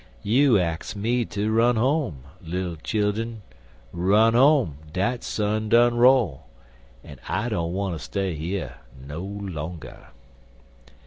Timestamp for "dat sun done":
4.91-5.95